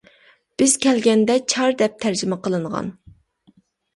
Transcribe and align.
بىزگە 0.61 0.79
كەلگەندە 0.85 1.35
چار 1.53 1.77
دەپ 1.81 2.01
تەرجىمە 2.05 2.39
قىلىنغان. 2.47 2.89